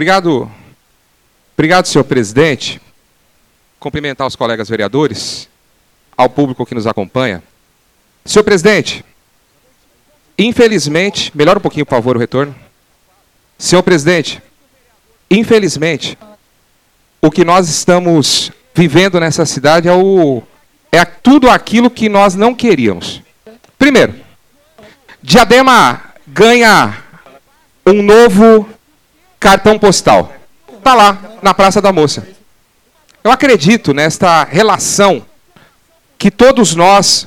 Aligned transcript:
Obrigado, 0.00 0.50
obrigado, 1.52 1.84
senhor 1.84 2.04
presidente. 2.04 2.80
Cumprimentar 3.78 4.26
os 4.26 4.34
colegas 4.34 4.66
vereadores, 4.66 5.46
ao 6.16 6.26
público 6.26 6.64
que 6.64 6.74
nos 6.74 6.86
acompanha. 6.86 7.42
Senhor 8.24 8.42
presidente, 8.42 9.04
infelizmente, 10.38 11.30
melhora 11.34 11.58
um 11.58 11.60
pouquinho, 11.60 11.84
por 11.84 11.96
favor, 11.96 12.16
o 12.16 12.18
retorno. 12.18 12.54
Senhor 13.58 13.82
presidente, 13.82 14.42
infelizmente, 15.30 16.16
o 17.20 17.30
que 17.30 17.44
nós 17.44 17.68
estamos 17.68 18.50
vivendo 18.74 19.20
nessa 19.20 19.44
cidade 19.44 19.86
é, 19.86 19.92
o, 19.92 20.42
é 20.90 21.04
tudo 21.04 21.50
aquilo 21.50 21.90
que 21.90 22.08
nós 22.08 22.34
não 22.34 22.54
queríamos. 22.54 23.20
Primeiro, 23.78 24.14
Diadema 25.22 26.02
ganha 26.26 27.04
um 27.84 28.02
novo 28.02 28.66
cartão 29.40 29.78
postal. 29.78 30.34
Está 30.76 30.94
lá, 30.94 31.18
na 31.42 31.54
Praça 31.54 31.80
da 31.80 31.92
Moça. 31.92 32.28
Eu 33.24 33.32
acredito 33.32 33.94
nesta 33.94 34.44
relação 34.44 35.24
que 36.18 36.30
todos 36.30 36.74
nós, 36.74 37.26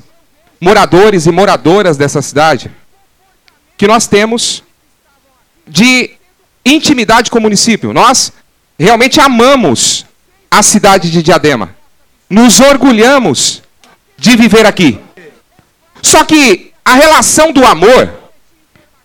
moradores 0.62 1.26
e 1.26 1.32
moradoras 1.32 1.98
dessa 1.98 2.22
cidade, 2.22 2.72
que 3.76 3.88
nós 3.88 4.06
temos 4.06 4.64
de 5.68 6.12
intimidade 6.64 7.32
com 7.32 7.40
o 7.40 7.42
município. 7.42 7.92
Nós 7.92 8.32
realmente 8.78 9.20
amamos 9.20 10.06
a 10.50 10.62
cidade 10.62 11.10
de 11.10 11.24
Diadema. 11.24 11.76
Nos 12.30 12.60
orgulhamos 12.60 13.64
de 14.18 14.36
viver 14.36 14.66
aqui. 14.66 15.00
Só 16.02 16.24
que 16.24 16.72
a 16.86 16.94
relação 16.94 17.52
do 17.52 17.66
amor, 17.66 18.14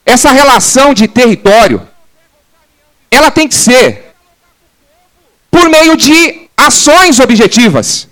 essa 0.05 0.31
relação 0.31 0.93
de 0.93 1.09
território, 1.09 1.89
ela 3.11 3.31
tem 3.31 3.49
que 3.49 3.55
ser 3.55 4.15
por 5.51 5.69
meio 5.69 5.97
de 5.97 6.49
ações 6.57 7.19
objetivas, 7.21 8.09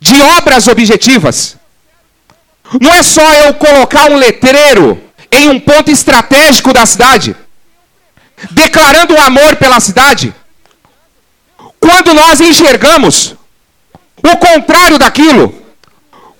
de 0.00 0.20
obras 0.38 0.66
objetivas. 0.68 1.56
Não 2.80 2.92
é 2.92 3.02
só 3.02 3.26
eu 3.44 3.54
colocar 3.54 4.10
um 4.10 4.16
letreiro 4.16 5.02
em 5.32 5.48
um 5.48 5.58
ponto 5.58 5.90
estratégico 5.90 6.72
da 6.72 6.84
cidade, 6.84 7.34
declarando 8.50 9.14
o 9.14 9.20
amor 9.20 9.56
pela 9.56 9.80
cidade. 9.80 10.34
Quando 11.80 12.12
nós 12.14 12.40
enxergamos 12.40 13.34
o 14.22 14.36
contrário 14.36 14.98
daquilo, 14.98 15.54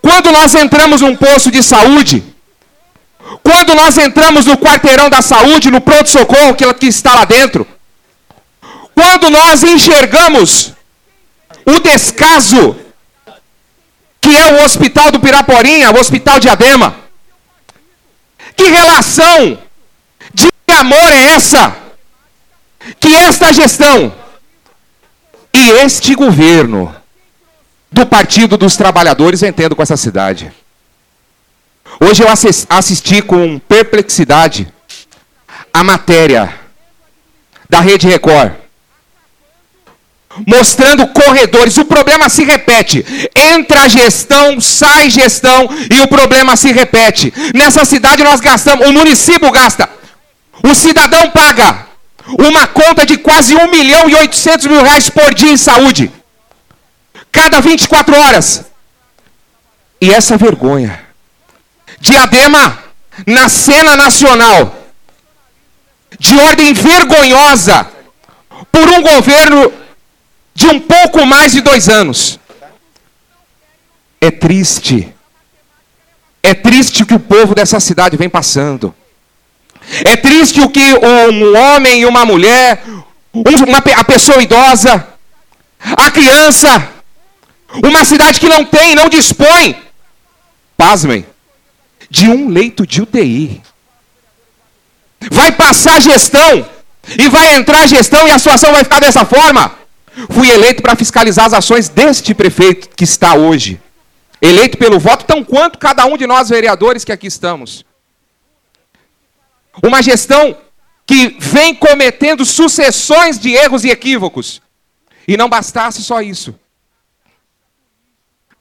quando 0.03 0.31
nós 0.31 0.55
entramos 0.55 1.01
num 1.01 1.17
posto 1.17 1.51
de 1.51 1.63
saúde, 1.63 2.23
quando 3.43 3.75
nós 3.75 3.99
entramos 3.99 4.47
no 4.47 4.57
quarteirão 4.57 5.11
da 5.11 5.23
saúde, 5.23 5.71
no 5.71 5.81
pronto-socorro 5.81 6.55
que, 6.55 6.87
está 6.87 7.15
lá 7.15 7.25
dentro, 7.25 7.67
quando 8.95 9.31
nós 9.31 9.63
enxergamos 9.63 10.73
o 11.65 11.79
descaso 11.81 12.77
que 14.21 14.37
é 14.37 14.53
o 14.53 14.65
hospital 14.65 15.11
do 15.11 15.21
Piraporinha, 15.21 15.91
o 15.91 15.99
hospital 15.99 16.41
de 16.41 16.49
Adema, 16.49 16.97
que 18.57 18.65
relação 18.65 19.59
de 20.35 20.49
amor 20.73 21.13
é 21.13 21.35
essa? 21.35 21.77
Que 22.99 23.15
esta 23.15 23.53
gestão 23.53 24.13
e 25.53 25.71
este 25.85 26.15
governo 26.15 26.95
do 27.91 28.07
Partido 28.07 28.57
dos 28.57 28.77
Trabalhadores 28.77 29.43
entendo 29.43 29.75
com 29.75 29.83
essa 29.83 29.97
cidade. 29.97 30.53
Hoje 32.01 32.23
eu 32.23 32.29
assisti 32.69 33.21
com 33.23 33.59
perplexidade 33.59 34.73
a 35.73 35.83
matéria 35.83 36.55
da 37.69 37.81
Rede 37.81 38.07
Record 38.07 38.53
mostrando 40.47 41.07
corredores. 41.09 41.77
O 41.77 41.85
problema 41.85 42.29
se 42.29 42.45
repete. 42.45 43.05
Entra 43.35 43.89
gestão, 43.89 44.61
sai 44.61 45.11
gestão 45.11 45.69
e 45.91 46.01
o 46.01 46.09
problema 46.09 46.57
se 46.57 46.73
repete. 46.73 47.33
Nessa 47.55 47.85
cidade 47.85 48.23
nós 48.23 48.41
gastamos, 48.41 48.87
o 48.87 48.93
município 48.93 49.51
gasta, 49.51 49.89
o 50.63 50.75
cidadão 50.75 51.31
paga 51.31 51.87
uma 52.39 52.67
conta 52.67 53.07
de 53.07 53.17
quase 53.17 53.55
1 53.55 53.71
milhão 53.71 54.09
e 54.09 54.15
800 54.15 54.67
mil 54.67 54.83
reais 54.83 55.09
por 55.09 55.33
dia 55.35 55.51
em 55.51 55.57
saúde. 55.57 56.13
Cada 57.33 57.61
24 57.61 58.17
horas. 58.17 58.65
E 60.01 60.13
essa 60.13 60.37
vergonha. 60.37 61.08
Diadema, 62.01 62.79
na 63.27 63.49
cena 63.49 63.97
nacional, 63.97 64.75
de 66.19 66.37
ordem 66.39 66.73
vergonhosa, 66.73 67.87
por 68.71 68.89
um 68.89 69.03
governo 69.03 69.73
de 70.55 70.67
um 70.67 70.81
pouco 70.81 71.25
mais 71.27 71.53
de 71.53 71.61
dois 71.61 71.89
anos. 71.89 72.39
É 74.21 74.31
triste. 74.31 75.13
É 76.43 76.55
triste 76.55 77.03
o 77.03 77.07
que 77.07 77.15
o 77.15 77.21
povo 77.21 77.55
dessa 77.55 77.79
cidade 77.79 78.17
vem 78.17 78.29
passando. 78.29 78.95
É 80.05 80.17
triste 80.17 80.61
o 80.61 80.69
que 80.69 80.81
um 80.81 81.57
homem 81.57 82.01
e 82.01 82.07
uma 82.07 82.25
mulher, 82.25 82.83
uma, 83.33 83.79
a 83.79 84.05
pessoa 84.05 84.43
idosa, 84.43 85.07
a 85.97 86.11
criança, 86.11 86.89
uma 87.83 88.05
cidade 88.05 88.41
que 88.41 88.49
não 88.49 88.65
tem, 88.65 88.95
não 88.95 89.09
dispõe, 89.09 89.77
pasmem, 90.77 91.25
de 92.09 92.29
um 92.29 92.49
leito 92.49 92.87
de 92.87 93.03
UTI. 93.03 93.63
Vai 95.31 95.53
passar 95.53 96.01
gestão, 96.01 96.69
e 97.19 97.29
vai 97.29 97.55
entrar 97.55 97.87
gestão, 97.87 98.27
e 98.27 98.31
a 98.31 98.39
situação 98.39 98.73
vai 98.73 98.85
ficar 98.85 99.01
dessa 99.01 99.25
forma. 99.25 99.77
Fui 100.31 100.49
eleito 100.51 100.83
para 100.83 100.97
fiscalizar 100.97 101.47
as 101.47 101.53
ações 101.53 101.89
deste 101.89 102.35
prefeito 102.35 102.89
que 102.91 103.05
está 103.05 103.35
hoje. 103.35 103.81
Eleito 104.41 104.77
pelo 104.79 104.99
voto, 104.99 105.25
tão 105.25 105.45
quanto 105.45 105.79
cada 105.79 106.07
um 106.07 106.17
de 106.17 106.27
nós 106.27 106.49
vereadores 106.49 107.05
que 107.05 107.13
aqui 107.13 107.27
estamos. 107.27 107.85
Uma 109.83 110.03
gestão 110.03 110.57
que 111.07 111.37
vem 111.39 111.75
cometendo 111.75 112.45
sucessões 112.45 113.39
de 113.39 113.51
erros 113.51 113.85
e 113.85 113.91
equívocos. 113.91 114.61
E 115.27 115.37
não 115.37 115.49
bastasse 115.49 116.03
só 116.03 116.21
isso. 116.21 116.55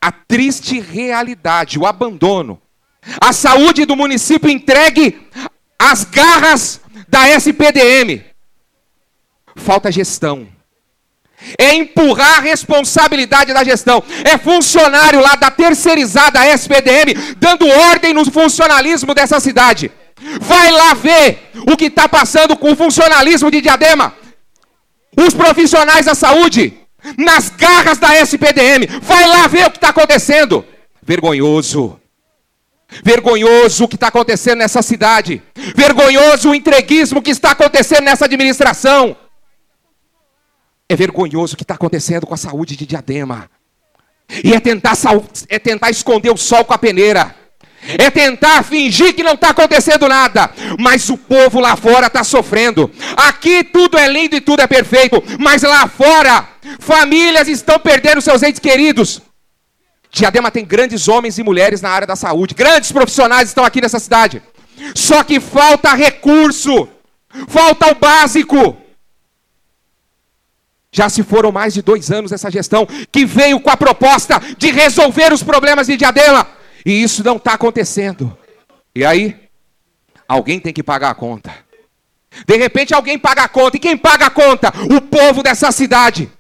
A 0.02 0.12
triste 0.12 0.80
realidade, 0.80 1.78
o 1.80 1.86
abandono. 1.86 2.62
A 3.22 3.32
saúde 3.34 3.86
do 3.86 3.96
município 3.96 4.50
entregue 4.50 5.20
às 5.80 6.04
garras 6.04 6.82
da 7.08 7.28
SPDM. 7.30 8.24
Falta 9.56 9.92
gestão 9.92 10.48
é 11.58 11.74
empurrar 11.76 12.38
a 12.38 12.42
responsabilidade 12.42 13.54
da 13.54 13.64
gestão. 13.64 14.04
É 14.24 14.38
funcionário 14.38 15.20
lá 15.20 15.36
da 15.36 15.52
terceirizada 15.52 16.46
SPDM 16.46 17.14
dando 17.38 17.68
ordem 17.68 18.14
no 18.14 18.30
funcionalismo 18.30 19.14
dessa 19.14 19.40
cidade. 19.40 19.92
Vai 20.42 20.72
lá 20.72 20.94
ver 20.96 21.52
o 21.68 21.78
que 21.78 21.86
está 21.86 22.10
passando 22.10 22.58
com 22.58 22.72
o 22.72 22.76
funcionalismo 22.76 23.52
de 23.52 23.62
Diadema. 23.62 24.14
Os 25.16 25.34
profissionais 25.34 26.06
da 26.06 26.16
saúde, 26.16 26.74
nas 27.18 27.50
garras 27.50 27.98
da 27.98 28.16
SPDM. 28.16 28.88
Vai 29.02 29.28
lá 29.28 29.48
ver 29.48 29.68
o 29.68 29.72
que 29.72 29.78
está 29.78 29.90
acontecendo. 29.90 30.66
Vergonhoso. 31.04 32.00
Vergonhoso 33.04 33.84
o 33.84 33.88
que 33.88 33.96
está 33.96 34.08
acontecendo 34.08 34.60
nessa 34.60 34.82
cidade. 34.82 35.42
Vergonhoso 35.76 36.50
o 36.50 36.56
entreguismo 36.56 37.22
que 37.22 37.32
está 37.32 37.52
acontecendo 37.52 38.06
nessa 38.06 38.26
administração. 38.26 39.16
É 40.90 40.96
vergonhoso 40.96 41.54
o 41.54 41.58
que 41.58 41.64
está 41.64 41.74
acontecendo 41.74 42.26
com 42.26 42.34
a 42.34 42.38
saúde 42.38 42.78
de 42.78 42.86
Diadema. 42.86 43.50
E 44.44 44.54
é 44.54 44.60
tentar, 44.60 44.94
é 45.50 45.60
tentar 45.60 45.90
esconder 45.90 46.32
o 46.32 46.38
sol 46.38 46.64
com 46.64 46.74
a 46.74 46.78
peneira. 46.78 47.36
É 47.98 48.10
tentar 48.10 48.64
fingir 48.64 49.14
que 49.14 49.24
não 49.24 49.34
está 49.34 49.50
acontecendo 49.50 50.08
nada. 50.08 50.50
Mas 50.80 51.10
o 51.10 51.18
povo 51.18 51.60
lá 51.60 51.76
fora 51.76 52.08
está 52.08 52.24
sofrendo. 52.24 52.90
Aqui 53.16 53.64
tudo 53.66 53.98
é 53.98 54.08
lindo 54.08 54.36
e 54.36 54.42
tudo 54.42 54.62
é 54.62 54.68
perfeito. 54.68 55.22
Mas 55.40 55.62
lá 55.62 55.88
fora, 55.88 56.48
famílias 56.80 57.48
estão 57.48 57.80
perdendo 57.80 58.22
seus 58.22 58.42
entes 58.44 58.60
queridos. 58.60 59.22
Diadema 60.18 60.52
tem 60.52 60.66
grandes 60.66 61.08
homens 61.08 61.38
e 61.38 61.44
mulheres 61.44 61.82
na 61.82 61.90
área 61.90 62.08
da 62.08 62.16
saúde. 62.16 62.56
Grandes 62.56 62.92
profissionais 62.92 63.50
estão 63.50 63.64
aqui 63.64 63.82
nessa 63.82 64.00
cidade. 64.00 64.42
Só 64.96 65.24
que 65.24 65.40
falta 65.40 65.94
recurso. 65.94 66.90
Falta 67.48 67.92
o 67.92 67.96
básico. 67.96 68.78
Já 70.92 71.10
se 71.10 71.22
foram 71.22 71.52
mais 71.52 71.74
de 71.74 71.82
dois 71.82 72.10
anos 72.12 72.32
essa 72.32 72.50
gestão 72.50 72.88
que 73.12 73.26
veio 73.26 73.60
com 73.60 73.70
a 73.70 73.78
proposta 73.78 74.42
de 74.58 74.72
resolver 74.72 75.32
os 75.32 75.44
problemas 75.44 75.88
de 75.88 75.98
Diadema. 75.98 76.48
E 76.86 77.04
isso 77.04 77.24
não 77.24 77.36
está 77.36 77.54
acontecendo. 77.54 78.36
E 78.96 79.06
aí, 79.06 79.36
alguém 80.28 80.60
tem 80.60 80.74
que 80.74 80.82
pagar 80.82 81.12
a 81.12 81.16
conta. 81.16 81.54
De 82.48 82.58
repente, 82.58 82.94
alguém 82.94 83.20
paga 83.20 83.44
a 83.44 83.48
conta. 83.48 83.78
E 83.78 83.80
quem 83.80 83.98
paga 83.98 84.28
a 84.28 84.30
conta? 84.32 84.74
O 84.90 85.02
povo 85.02 85.44
dessa 85.44 85.72
cidade. 85.72 86.32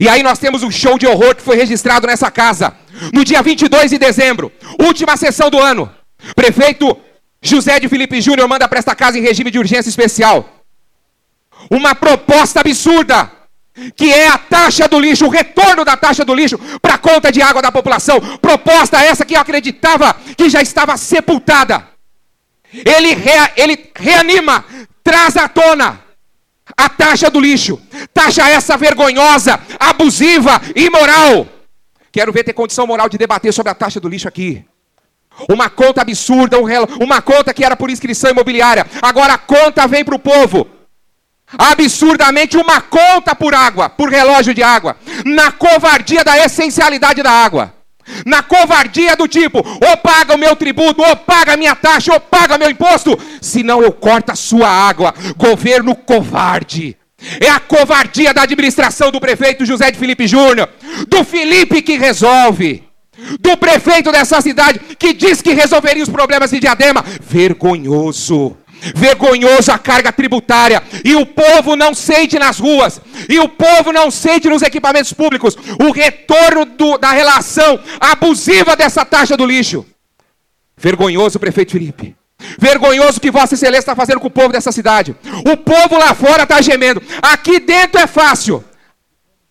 E 0.00 0.08
aí 0.08 0.22
nós 0.22 0.38
temos 0.38 0.62
um 0.62 0.70
show 0.70 0.98
de 0.98 1.06
horror 1.06 1.34
que 1.34 1.42
foi 1.42 1.56
registrado 1.56 2.06
nessa 2.06 2.30
casa. 2.30 2.74
No 3.12 3.24
dia 3.24 3.40
22 3.42 3.90
de 3.90 3.98
dezembro, 3.98 4.52
última 4.78 5.16
sessão 5.16 5.48
do 5.48 5.58
ano. 5.58 5.90
Prefeito 6.34 6.96
José 7.40 7.78
de 7.80 7.88
Felipe 7.88 8.20
Júnior 8.20 8.48
manda 8.48 8.68
para 8.68 8.78
esta 8.78 8.94
casa 8.94 9.18
em 9.18 9.22
regime 9.22 9.50
de 9.50 9.58
urgência 9.58 9.88
especial. 9.88 10.64
Uma 11.70 11.94
proposta 11.94 12.60
absurda, 12.60 13.30
que 13.96 14.12
é 14.12 14.28
a 14.28 14.38
taxa 14.38 14.88
do 14.88 14.98
lixo, 14.98 15.26
o 15.26 15.30
retorno 15.30 15.84
da 15.84 15.96
taxa 15.96 16.24
do 16.24 16.34
lixo 16.34 16.58
para 16.82 16.94
a 16.94 16.98
conta 16.98 17.32
de 17.32 17.40
água 17.40 17.62
da 17.62 17.72
população. 17.72 18.20
Proposta 18.38 19.02
essa 19.02 19.24
que 19.24 19.36
eu 19.36 19.40
acreditava 19.40 20.14
que 20.36 20.50
já 20.50 20.60
estava 20.60 20.96
sepultada. 20.96 21.86
Ele, 22.72 23.14
rea, 23.14 23.52
ele 23.56 23.90
reanima, 23.96 24.64
traz 25.02 25.36
à 25.36 25.48
tona 25.48 26.00
a 26.76 26.88
taxa 26.88 27.30
do 27.30 27.40
lixo. 27.40 27.80
Taxa 28.12 28.48
essa 28.48 28.76
vergonhosa, 28.76 29.58
abusiva, 29.78 30.60
imoral. 30.74 31.46
Quero 32.10 32.32
ver 32.32 32.44
ter 32.44 32.52
condição 32.52 32.86
moral 32.86 33.08
de 33.08 33.18
debater 33.18 33.52
sobre 33.52 33.70
a 33.70 33.74
taxa 33.74 34.00
do 34.00 34.08
lixo 34.08 34.28
aqui. 34.28 34.64
Uma 35.48 35.70
conta 35.70 36.02
absurda, 36.02 36.56
uma 37.00 37.22
conta 37.22 37.54
que 37.54 37.64
era 37.64 37.76
por 37.76 37.90
inscrição 37.90 38.30
imobiliária. 38.30 38.86
Agora 39.00 39.34
a 39.34 39.38
conta 39.38 39.86
vem 39.86 40.04
para 40.04 40.16
o 40.16 40.18
povo. 40.18 40.66
Absurdamente 41.56 42.56
uma 42.56 42.80
conta 42.80 43.34
por 43.34 43.54
água, 43.54 43.88
por 43.88 44.10
relógio 44.10 44.52
de 44.52 44.62
água. 44.62 44.96
Na 45.24 45.52
covardia 45.52 46.24
da 46.24 46.36
essencialidade 46.38 47.22
da 47.22 47.30
água. 47.30 47.74
Na 48.24 48.42
covardia 48.42 49.14
do 49.14 49.28
tipo, 49.28 49.58
ou 49.58 49.96
paga 49.98 50.34
o 50.34 50.38
meu 50.38 50.56
tributo, 50.56 51.02
ou 51.02 51.16
paga 51.16 51.52
a 51.52 51.56
minha 51.56 51.76
taxa, 51.76 52.12
ou 52.12 52.20
paga 52.20 52.58
meu 52.58 52.70
imposto, 52.70 53.18
senão 53.40 53.82
eu 53.82 53.92
corto 53.92 54.32
a 54.32 54.34
sua 54.34 54.68
água. 54.68 55.14
Governo 55.36 55.94
covarde. 55.94 56.96
É 57.40 57.48
a 57.48 57.58
covardia 57.58 58.32
da 58.32 58.42
administração 58.42 59.10
do 59.10 59.20
prefeito 59.20 59.66
José 59.66 59.90
de 59.90 59.98
Felipe 59.98 60.26
Júnior, 60.26 60.68
do 61.08 61.24
Felipe 61.24 61.82
que 61.82 61.96
resolve, 61.96 62.84
do 63.40 63.56
prefeito 63.56 64.12
dessa 64.12 64.40
cidade 64.40 64.80
que 64.96 65.12
diz 65.12 65.42
que 65.42 65.52
resolveria 65.52 66.02
os 66.02 66.08
problemas 66.08 66.50
de 66.50 66.60
Diadema. 66.60 67.04
Vergonhoso. 67.20 68.56
Vergonhoso 68.94 69.72
a 69.72 69.78
carga 69.78 70.12
tributária, 70.12 70.80
e 71.04 71.16
o 71.16 71.26
povo 71.26 71.74
não 71.74 71.92
sente 71.92 72.38
nas 72.38 72.60
ruas, 72.60 73.00
e 73.28 73.40
o 73.40 73.48
povo 73.48 73.92
não 73.92 74.08
sente 74.08 74.48
nos 74.48 74.62
equipamentos 74.62 75.12
públicos 75.12 75.56
o 75.84 75.90
retorno 75.90 76.64
do, 76.64 76.96
da 76.96 77.10
relação 77.10 77.80
abusiva 77.98 78.76
dessa 78.76 79.04
taxa 79.04 79.36
do 79.36 79.44
lixo. 79.44 79.84
Vergonhoso, 80.76 81.40
prefeito 81.40 81.72
Felipe. 81.72 82.14
Vergonhoso 82.58 83.20
que 83.20 83.30
Vossa 83.30 83.54
Excelência 83.54 83.80
está 83.80 83.96
fazendo 83.96 84.20
com 84.20 84.28
o 84.28 84.30
povo 84.30 84.52
dessa 84.52 84.70
cidade. 84.70 85.14
O 85.50 85.56
povo 85.56 85.98
lá 85.98 86.14
fora 86.14 86.44
está 86.44 86.60
gemendo. 86.60 87.02
Aqui 87.20 87.58
dentro 87.58 88.00
é 88.00 88.06
fácil. 88.06 88.64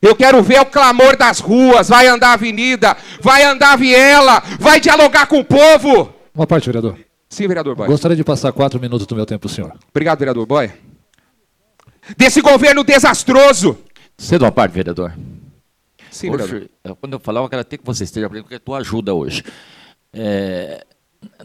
Eu 0.02 0.16
quero 0.16 0.42
ver 0.42 0.62
o 0.62 0.66
clamor 0.66 1.18
das 1.18 1.40
ruas. 1.40 1.90
Vai 1.90 2.08
andar 2.08 2.30
a 2.30 2.34
avenida, 2.34 2.96
vai 3.22 3.44
andar 3.44 3.74
a 3.74 3.76
viela, 3.76 4.42
vai 4.60 4.80
dialogar 4.80 5.28
com 5.28 5.40
o 5.40 5.46
povo. 5.46 6.14
Uma 6.34 6.48
parte, 6.48 6.68
vereador. 6.68 6.98
Sim, 7.30 7.48
vereador 7.48 7.76
Boy. 7.76 7.88
Gostaria 7.88 8.16
de 8.16 8.24
passar 8.24 8.52
quatro 8.54 8.80
minutos 8.80 9.06
do 9.06 9.16
meu 9.16 9.26
tempo, 9.26 9.50
senhor. 9.50 9.74
Obrigado, 9.90 10.20
vereador 10.20 10.46
Boy. 10.46 10.72
Desse 12.16 12.42
governo 12.42 12.84
desastroso. 12.84 13.78
Cedo 14.18 14.46
uma 14.46 14.52
parte, 14.52 14.72
vereador. 14.72 15.14
Sim, 16.10 16.30
hoje, 16.30 16.48
vereador. 16.48 16.98
quando 17.02 17.14
eu 17.14 17.20
falar, 17.20 17.42
eu 17.42 17.50
quero 17.50 17.62
até 17.62 17.78
que 17.78 17.86
você 17.86 18.06
esteja 18.06 18.30
presente, 18.30 18.46
porque 18.46 18.56
a 18.56 18.60
tua 18.60 18.78
ajuda 18.78 19.14
hoje. 19.14 19.44
É, 20.14 20.86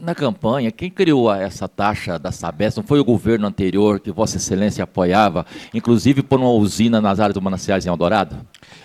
na 0.00 0.14
campanha, 0.14 0.70
quem 0.70 0.90
criou 0.90 1.32
essa 1.32 1.68
taxa 1.68 2.18
da 2.18 2.32
Sabesp 2.32 2.78
não 2.78 2.84
foi 2.84 3.00
o 3.00 3.04
governo 3.04 3.46
anterior 3.46 4.00
que 4.00 4.10
Vossa 4.10 4.36
Excelência 4.36 4.84
apoiava, 4.84 5.46
inclusive 5.72 6.22
por 6.22 6.38
uma 6.38 6.50
usina 6.50 7.00
nas 7.00 7.20
áreas 7.20 7.34
do 7.34 7.42
Mananciais 7.42 7.86
em 7.86 7.88
Eldorado? 7.88 8.36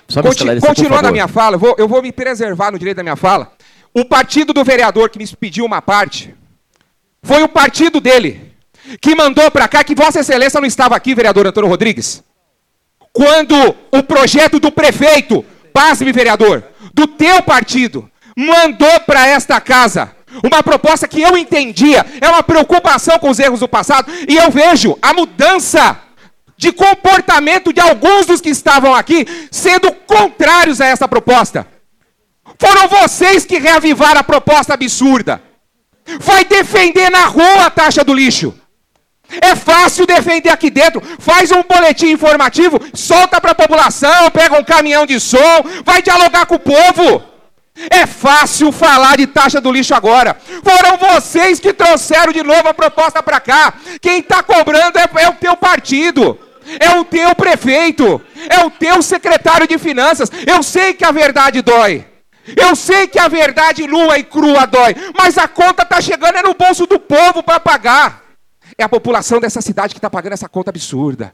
Só 0.08 0.22
Conti 0.22 0.44
continuando 0.60 1.08
a 1.08 1.12
minha 1.12 1.28
fala, 1.28 1.56
eu 1.56 1.60
vou, 1.60 1.76
eu 1.78 1.88
vou 1.88 2.02
me 2.02 2.12
preservar 2.12 2.72
no 2.72 2.80
direito 2.80 2.98
da 2.98 3.04
minha 3.04 3.16
fala. 3.16 3.52
O 3.94 4.06
partido 4.06 4.54
do 4.54 4.64
vereador 4.64 5.10
que 5.10 5.18
me 5.18 5.28
pediu 5.28 5.66
uma 5.66 5.82
parte 5.82 6.36
foi 7.24 7.44
o 7.44 7.50
partido 7.50 8.00
dele 8.00 8.54
que 9.02 9.16
mandou 9.16 9.52
para 9.52 9.68
cá 9.68 9.84
que 9.84 9.96
Vossa 9.96 10.20
Excelência 10.20 10.60
não 10.60 10.68
estava 10.68 10.96
aqui, 10.96 11.14
vereador 11.14 11.46
Antônio 11.46 11.70
Rodrigues. 11.70 12.24
Quando 13.12 13.76
o 13.92 14.04
projeto 14.04 14.60
do 14.60 14.72
prefeito, 14.72 15.44
pasme, 15.74 16.12
vereador, 16.12 16.64
do 16.94 17.08
teu 17.08 17.42
partido, 17.42 18.10
mandou 18.36 19.00
para 19.02 19.28
esta 19.28 19.60
casa 19.60 20.16
uma 20.44 20.62
proposta 20.62 21.08
que 21.08 21.22
eu 21.22 21.38
entendia, 21.38 22.06
é 22.22 22.28
uma 22.28 22.44
preocupação 22.44 23.18
com 23.20 23.30
os 23.30 23.40
erros 23.40 23.60
do 23.60 23.68
passado, 23.68 24.12
e 24.28 24.36
eu 24.36 24.52
vejo 24.52 24.98
a 25.02 25.14
mudança 25.14 26.00
de 26.58 26.72
comportamento 26.72 27.72
de 27.72 27.80
alguns 27.80 28.26
dos 28.26 28.42
que 28.42 28.50
estavam 28.50 28.94
aqui 28.94 29.26
sendo 29.52 29.92
contrários 29.92 30.82
a 30.82 30.88
essa 30.88 31.08
proposta. 31.08 31.68
Foram 32.60 32.88
vocês 32.88 33.46
que 33.46 33.60
reavivaram 33.60 34.20
a 34.20 34.24
proposta 34.24 34.74
absurda. 34.74 35.42
Vai 36.20 36.44
defender 36.46 37.12
na 37.12 37.26
rua 37.26 37.66
a 37.66 37.70
taxa 37.70 38.04
do 38.04 38.14
lixo. 38.14 38.54
É 39.42 39.56
fácil 39.56 40.06
defender 40.06 40.50
aqui 40.50 40.70
dentro. 40.70 41.02
Faz 41.20 41.52
um 41.52 41.62
boletim 41.62 42.08
informativo, 42.08 42.80
solta 42.94 43.40
para 43.42 43.52
a 43.52 43.56
população, 43.56 44.32
pega 44.32 44.58
um 44.58 44.64
caminhão 44.64 45.06
de 45.06 45.20
som, 45.20 45.64
vai 45.84 46.02
dialogar 46.02 46.46
com 46.46 46.56
o 46.56 46.60
povo. 46.60 47.37
É 47.90 48.06
fácil 48.06 48.72
falar 48.72 49.18
de 49.18 49.28
taxa 49.28 49.62
do 49.62 49.72
lixo 49.72 49.94
agora. 49.94 50.36
Foram 50.64 50.98
vocês 50.98 51.60
que 51.60 51.74
trouxeram 51.74 52.34
de 52.34 52.44
novo 52.44 52.68
a 52.68 52.74
proposta 52.74 53.22
para 53.22 53.40
cá. 53.40 53.74
Quem 54.02 54.20
está 54.20 54.42
cobrando 54.42 54.98
é, 54.98 55.08
é 55.24 55.30
o 55.30 55.34
teu 55.34 55.56
partido. 55.56 56.40
É 56.80 57.00
o 57.00 57.06
teu 57.06 57.34
prefeito, 57.34 58.22
é 58.50 58.66
o 58.66 58.70
teu 58.70 59.02
secretário 59.02 59.66
de 59.66 59.78
finanças. 59.78 60.30
Eu 60.46 60.62
sei 60.62 60.94
que 60.94 61.06
a 61.06 61.12
verdade 61.12 61.62
dói. 61.62 62.06
Eu 62.56 62.76
sei 62.76 63.08
que 63.08 63.20
a 63.20 63.28
verdade 63.28 63.88
nua 63.88 64.18
e 64.18 64.24
crua 64.24 64.66
dói, 64.66 64.96
mas 65.18 65.38
a 65.38 65.48
conta 65.48 65.84
está 65.84 66.02
chegando 66.02 66.38
é 66.38 66.42
no 66.42 66.54
bolso 66.54 66.86
do 66.86 67.00
povo 67.00 67.42
para 67.42 67.60
pagar. 67.60 68.24
É 68.78 68.84
a 68.84 68.90
população 68.90 69.40
dessa 69.40 69.62
cidade 69.62 69.94
que 69.94 69.98
está 69.98 70.10
pagando 70.10 70.34
essa 70.34 70.48
conta 70.48 70.72
absurda. 70.72 71.34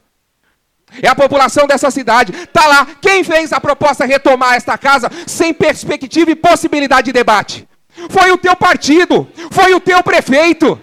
É 1.02 1.08
a 1.08 1.14
população 1.14 1.66
dessa 1.66 1.90
cidade. 1.90 2.32
Está 2.32 2.66
lá. 2.66 2.86
Quem 3.00 3.24
fez 3.24 3.52
a 3.52 3.60
proposta 3.60 4.04
retomar 4.04 4.54
esta 4.54 4.78
casa 4.78 5.10
sem 5.26 5.52
perspectiva 5.52 6.30
e 6.30 6.36
possibilidade 6.36 7.06
de 7.06 7.12
debate? 7.12 7.68
Foi 8.08 8.30
o 8.30 8.38
teu 8.38 8.56
partido. 8.56 9.28
Foi 9.50 9.74
o 9.74 9.80
teu 9.80 10.02
prefeito. 10.02 10.80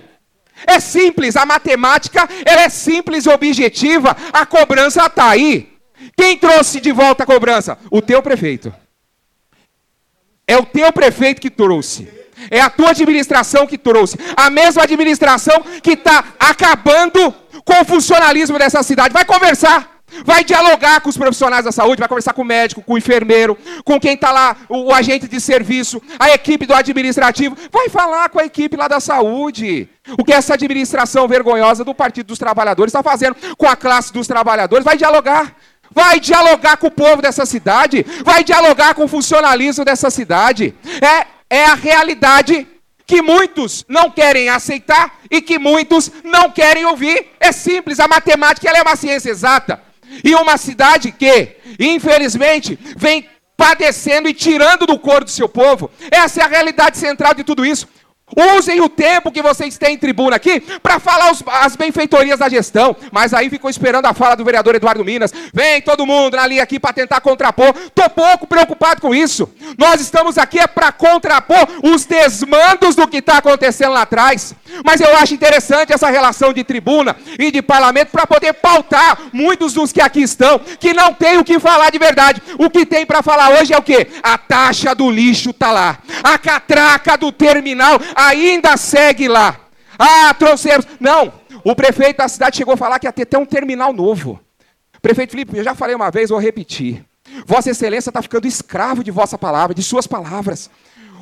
É 0.67 0.79
simples, 0.79 1.35
a 1.35 1.45
matemática 1.45 2.27
ela 2.45 2.61
é 2.61 2.69
simples 2.69 3.25
e 3.25 3.29
objetiva. 3.29 4.15
A 4.31 4.45
cobrança 4.45 5.05
está 5.05 5.29
aí. 5.29 5.71
Quem 6.15 6.37
trouxe 6.37 6.79
de 6.79 6.91
volta 6.91 7.23
a 7.23 7.25
cobrança? 7.25 7.77
O 7.89 8.01
teu 8.01 8.21
prefeito. 8.21 8.73
É 10.47 10.57
o 10.57 10.65
teu 10.65 10.91
prefeito 10.91 11.41
que 11.41 11.49
trouxe. 11.49 12.07
É 12.49 12.59
a 12.59 12.69
tua 12.69 12.89
administração 12.89 13.67
que 13.67 13.77
trouxe. 13.77 14.17
A 14.35 14.49
mesma 14.49 14.83
administração 14.83 15.63
que 15.81 15.91
está 15.91 16.25
acabando 16.39 17.33
com 17.65 17.81
o 17.81 17.85
funcionalismo 17.85 18.57
dessa 18.57 18.83
cidade. 18.83 19.13
Vai 19.13 19.25
conversar. 19.25 19.91
Vai 20.25 20.43
dialogar 20.43 20.99
com 20.99 21.09
os 21.09 21.17
profissionais 21.17 21.63
da 21.63 21.71
saúde, 21.71 21.99
vai 21.99 22.07
conversar 22.07 22.33
com 22.33 22.41
o 22.41 22.45
médico, 22.45 22.81
com 22.81 22.93
o 22.93 22.97
enfermeiro, 22.97 23.57
com 23.85 23.99
quem 23.99 24.13
está 24.13 24.29
lá, 24.29 24.57
o, 24.67 24.87
o, 24.87 24.93
agente 24.93 25.25
de 25.27 25.39
serviço, 25.39 26.01
a 26.19 26.29
equipe 26.31 26.65
do 26.65 26.73
administrativo. 26.73 27.55
Vai 27.71 27.87
falar 27.87 28.27
com 28.29 28.39
a 28.39 28.45
equipe 28.45 28.75
lá 28.75 28.89
da 28.89 28.99
saúde. 28.99 29.87
O 30.17 30.25
que 30.25 30.33
essa 30.33 30.55
administração 30.55 31.27
vergonhosa 31.27 31.85
do 31.85 31.95
Partido 31.95 32.27
dos 32.27 32.39
Trabalhadores 32.39 32.89
está 32.89 33.01
fazendo 33.01 33.35
com 33.57 33.67
a 33.67 33.75
classe 33.75 34.11
dos 34.11 34.27
trabalhadores. 34.27 34.83
Vai 34.83 34.97
dialogar. 34.97 35.55
Vai 35.89 36.19
dialogar 36.19 36.77
com 36.77 36.87
o 36.87 36.91
povo 36.91 37.21
dessa 37.21 37.45
cidade. 37.45 38.05
Vai 38.25 38.43
dialogar 38.43 38.93
com 38.93 39.05
o 39.05 39.07
funcionalismo 39.07 39.85
dessa 39.85 40.09
cidade. 40.09 40.75
É, 41.01 41.27
é 41.49 41.65
a 41.65 41.73
realidade 41.73 42.67
que 43.11 43.21
muitos 43.21 43.83
não 43.89 44.09
querem 44.09 44.47
aceitar 44.47 45.19
e 45.29 45.41
que 45.41 45.59
muitos 45.59 46.09
não 46.23 46.49
querem 46.49 46.85
ouvir. 46.85 47.27
É 47.41 47.51
simples, 47.51 47.99
a 47.99 48.07
matemática 48.07 48.69
é 48.69 48.81
uma 48.81 48.95
ciência 48.95 49.29
exata. 49.29 49.83
E 50.23 50.33
uma 50.33 50.55
cidade 50.55 51.11
que, 51.11 51.57
infelizmente, 51.77 52.79
vem 52.95 53.27
padecendo 53.57 54.29
e 54.29 54.33
tirando 54.33 54.85
do 54.87 54.97
cor 54.97 55.25
do 55.25 55.29
seu 55.29 55.49
povo. 55.49 55.91
Essa 56.09 56.39
é 56.39 56.43
a 56.45 56.47
realidade 56.47 56.97
central 56.97 57.33
de 57.33 57.43
tudo 57.43 57.65
isso. 57.65 57.85
Usem 58.57 58.81
o 58.81 58.89
tempo 58.89 59.31
que 59.31 59.41
vocês 59.41 59.77
têm 59.77 59.95
em 59.95 59.97
tribuna 59.97 60.35
aqui 60.35 60.59
para 60.81 60.99
falar 60.99 61.31
os, 61.31 61.43
as 61.47 61.75
benfeitorias 61.75 62.39
da 62.39 62.49
gestão. 62.49 62.95
Mas 63.11 63.33
aí 63.33 63.49
ficou 63.49 63.69
esperando 63.69 64.05
a 64.05 64.13
fala 64.13 64.35
do 64.35 64.45
vereador 64.45 64.75
Eduardo 64.75 65.03
Minas. 65.03 65.33
Vem 65.53 65.81
todo 65.81 66.05
mundo 66.05 66.35
ali 66.35 66.59
aqui 66.59 66.79
para 66.79 66.93
tentar 66.93 67.21
contrapor. 67.21 67.73
Estou 67.77 68.09
pouco 68.09 68.47
preocupado 68.47 69.01
com 69.01 69.13
isso. 69.13 69.49
Nós 69.77 70.01
estamos 70.01 70.37
aqui 70.37 70.59
é 70.59 70.67
para 70.67 70.91
contrapor 70.91 71.67
os 71.83 72.05
desmandos 72.05 72.95
do 72.95 73.07
que 73.07 73.17
está 73.17 73.37
acontecendo 73.37 73.93
lá 73.93 74.03
atrás. 74.03 74.55
Mas 74.85 75.01
eu 75.01 75.15
acho 75.17 75.33
interessante 75.33 75.93
essa 75.93 76.09
relação 76.09 76.53
de 76.53 76.63
tribuna 76.63 77.15
e 77.37 77.51
de 77.51 77.61
parlamento 77.61 78.09
para 78.09 78.25
poder 78.25 78.53
pautar 78.53 79.17
muitos 79.33 79.73
dos 79.73 79.91
que 79.91 80.01
aqui 80.01 80.21
estão, 80.21 80.59
que 80.59 80.93
não 80.93 81.13
tem 81.13 81.37
o 81.37 81.43
que 81.43 81.59
falar 81.59 81.89
de 81.89 81.99
verdade. 81.99 82.41
O 82.57 82.69
que 82.69 82.85
tem 82.85 83.05
para 83.05 83.21
falar 83.21 83.59
hoje 83.59 83.73
é 83.73 83.77
o 83.77 83.81
quê? 83.81 84.07
A 84.23 84.37
taxa 84.37 84.95
do 84.95 85.09
lixo 85.09 85.49
está 85.49 85.71
lá. 85.71 85.99
A 86.23 86.37
catraca 86.37 87.17
do 87.17 87.31
terminal 87.31 87.99
ainda 88.27 88.77
segue 88.77 89.27
lá. 89.27 89.59
Ah, 89.97 90.33
trouxemos. 90.33 90.85
Não, 90.99 91.33
o 91.63 91.75
prefeito 91.75 92.17
da 92.17 92.27
cidade 92.27 92.57
chegou 92.57 92.73
a 92.73 92.77
falar 92.77 92.99
que 92.99 93.07
ia 93.07 93.11
ter 93.11 93.23
até 93.23 93.37
um 93.37 93.45
terminal 93.45 93.93
novo. 93.93 94.39
Prefeito 95.01 95.31
Felipe, 95.31 95.57
eu 95.57 95.63
já 95.63 95.73
falei 95.75 95.95
uma 95.95 96.11
vez, 96.11 96.29
vou 96.29 96.39
repetir. 96.39 97.03
Vossa 97.45 97.69
Excelência 97.71 98.09
está 98.09 98.21
ficando 98.21 98.47
escravo 98.47 99.03
de 99.03 99.11
vossa 99.11 99.37
palavra, 99.37 99.73
de 99.73 99.81
suas 99.81 100.05
palavras. 100.05 100.69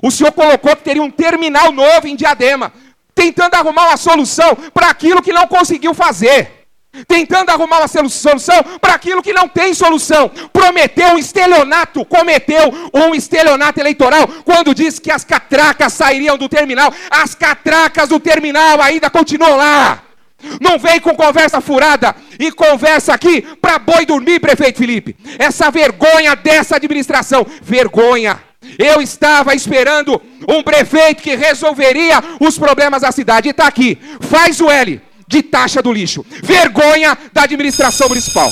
O 0.01 0.11
senhor 0.11 0.31
colocou 0.31 0.75
que 0.75 0.83
teria 0.83 1.03
um 1.03 1.11
terminal 1.11 1.71
novo 1.71 2.07
em 2.07 2.15
Diadema, 2.15 2.71
tentando 3.13 3.55
arrumar 3.55 3.87
uma 3.87 3.97
solução 3.97 4.55
para 4.73 4.89
aquilo 4.89 5.21
que 5.21 5.33
não 5.33 5.47
conseguiu 5.47 5.93
fazer. 5.93 6.58
Tentando 7.07 7.49
arrumar 7.49 7.79
uma 7.79 7.87
solução 7.87 8.63
para 8.81 8.93
aquilo 8.93 9.21
que 9.21 9.33
não 9.33 9.47
tem 9.47 9.73
solução. 9.73 10.29
Prometeu 10.51 11.09
um 11.09 11.17
estelionato, 11.17 12.03
cometeu 12.05 12.73
um 12.93 13.13
estelionato 13.13 13.79
eleitoral 13.79 14.27
quando 14.43 14.73
disse 14.73 14.99
que 14.99 15.11
as 15.11 15.23
catracas 15.23 15.93
sairiam 15.93 16.37
do 16.37 16.49
terminal. 16.49 16.93
As 17.09 17.35
catracas 17.35 18.09
do 18.09 18.19
terminal 18.19 18.81
ainda 18.81 19.09
continuam 19.09 19.55
lá. 19.55 20.03
Não 20.61 20.79
vem 20.79 21.01
com 21.01 21.13
conversa 21.15 21.59
furada 21.59 22.15
e 22.39 22.49
conversa 22.51 23.13
aqui 23.13 23.41
para 23.41 23.77
boi 23.77 24.05
dormir, 24.05 24.39
prefeito 24.39 24.79
Felipe. 24.79 25.15
Essa 25.37 25.69
vergonha 25.69 26.35
dessa 26.35 26.77
administração, 26.77 27.45
vergonha. 27.61 28.39
Eu 28.77 29.01
estava 29.01 29.53
esperando 29.53 30.21
um 30.47 30.63
prefeito 30.63 31.21
que 31.21 31.35
resolveria 31.35 32.21
os 32.39 32.57
problemas 32.57 33.01
da 33.01 33.11
cidade. 33.11 33.47
E 33.47 33.51
está 33.51 33.67
aqui. 33.67 33.97
Faz 34.21 34.61
o 34.61 34.69
L 34.69 35.08
de 35.29 35.43
taxa 35.43 35.81
do 35.81 35.93
lixo. 35.93 36.25
Vergonha 36.41 37.15
da 37.31 37.43
administração 37.43 38.09
municipal. 38.09 38.51